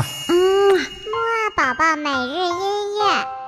[0.00, 3.41] 嗯，木二宝宝每日音乐。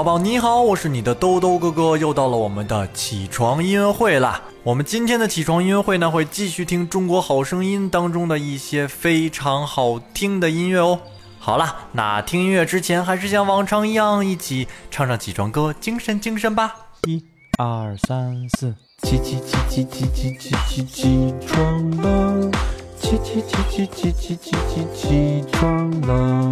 [0.00, 4.40] 宝宝你好，我是你的兜兜哥哥，又到了我们的起床音乐会啦。
[4.62, 10.98] 我们今天的起床音乐会呢，会继续听《中国好声音》当中的一些非常好听的音乐哦。
[11.38, 16.74] 好了，那听音乐之前，还是像往常一样，一起唱唱起床歌，精神精神吧。
[17.06, 17.22] 一、
[17.58, 22.50] 二、三、四，起起起起起起起起起床了，
[22.98, 26.50] 起起起起起起起起起床了。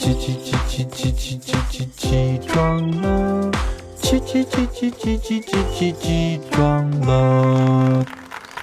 [0.00, 3.50] 起起起起起起起起起床了！
[4.00, 8.02] 起起起起起起起起起床了！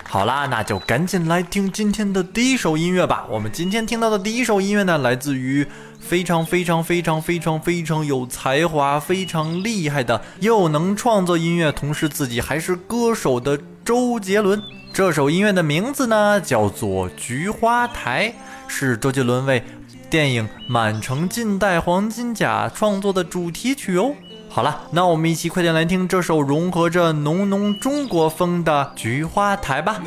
[0.06, 3.28] 好啦，那就赶紧来听今天的第一首音乐吧。
[3.30, 5.68] 我们今天听到的第一首音乐呢，来自于
[6.00, 14.60] 非常非常非常非常非常有才华、非常厉害的，又能创作音乐，同时自己还是歌手的周杰伦。
[14.92, 18.30] 这首音乐的名字呢，叫做《菊花台》，
[18.68, 19.64] 是周杰伦为。
[20.10, 24.14] 电影《满城尽带黄金甲》创作的主题曲哦。
[24.48, 30.02] 好了，那我们一起快点来听这首融合着浓浓中国风的《菊花台》吧。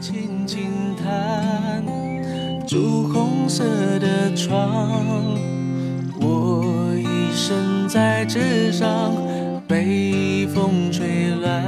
[0.00, 1.84] 轻轻弹，
[2.66, 3.64] 朱红色
[3.98, 4.56] 的窗，
[6.20, 9.12] 我一身在纸上，
[9.68, 11.62] 被风吹乱，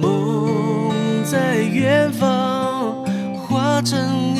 [0.00, 3.04] 梦在远方，
[3.36, 4.33] 化成。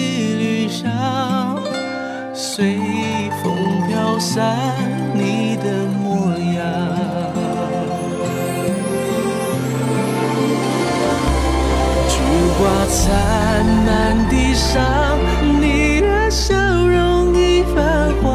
[2.57, 2.79] 随
[3.43, 3.53] 风
[3.89, 4.57] 飘散
[5.13, 6.63] 你的模样，
[12.09, 12.15] 菊
[12.55, 15.19] 花残满地上，
[15.61, 18.31] 你的笑容已泛黄。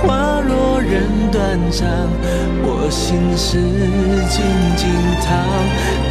[0.00, 1.02] 花落人
[1.32, 1.88] 断肠，
[2.62, 3.58] 我心事
[4.30, 4.40] 静
[4.76, 4.88] 静
[5.20, 5.34] 躺，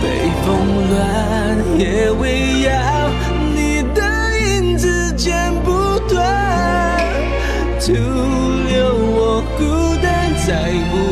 [0.01, 0.03] 北
[0.43, 0.49] 风
[0.89, 2.69] 乱，夜未央。
[10.51, 11.10] 再不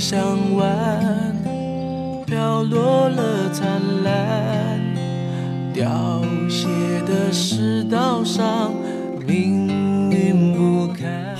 [0.00, 1.36] 向晚，
[2.24, 4.80] 飘落了灿烂，
[5.74, 6.66] 凋谢
[7.06, 8.72] 的世道上。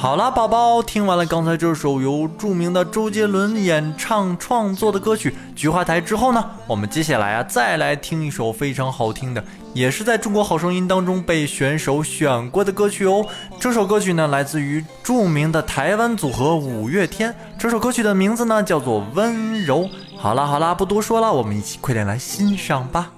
[0.01, 9.45] 好啦，宝宝，听完了刚才这首由著名的周杰伦演唱创作的歌曲《菊花台》之后呢，我们接下来啊再来听一首非常好听的，
[9.75, 13.23] 也是在中国好声音当中被选手选过的歌曲哦。
[13.59, 19.81] 这首歌曲呢来自于著名的台湾组合五月天，这首歌曲的名字呢叫做《温柔》。
[20.17, 23.11] 好啦好啦，不多说了，我们一起快点来欣赏吧。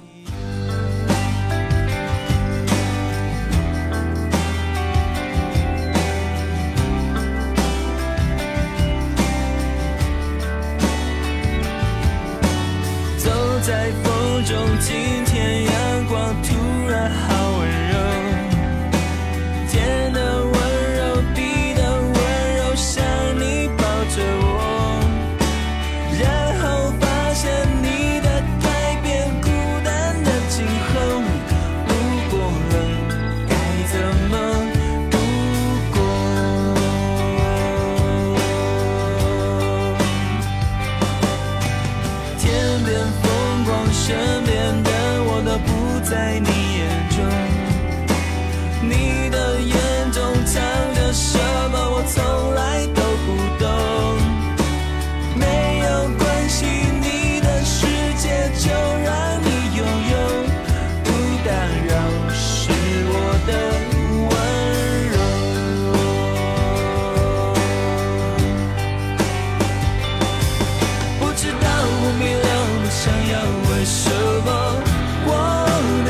[14.44, 15.31] 中紧紧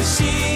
[0.03, 0.52] machine.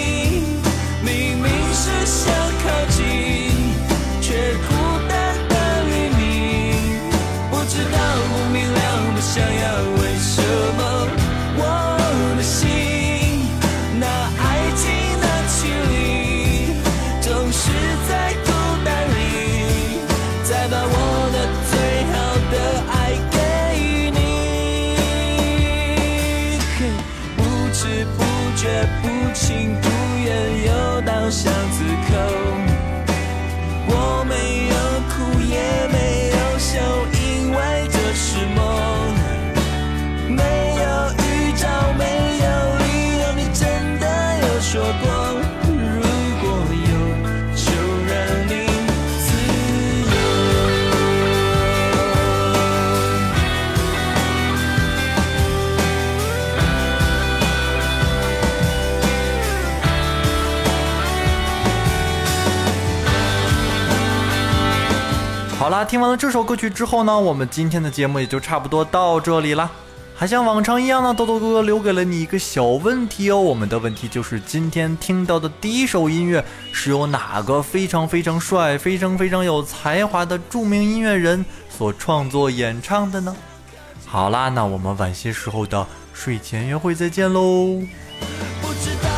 [65.67, 69.69] 好啦，听完了这首歌曲之后呢，我们今天的节目也就差不多到这里啦。
[70.15, 73.37] 还像往常一样呢，豆豆哥哥留给了你一个小问题哦。
[73.37, 76.41] 我们的问题就是今天听到的第一首音乐
[76.71, 83.35] 是由哪个非常非常帅、非常非常有才华的著名音乐人所创作演唱的呢？
[84.05, 87.81] 好啦，那我们晚些时候的睡前约会再见喽。
[88.61, 89.09] 不知道，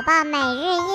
[0.00, 0.89] 宝宝每日一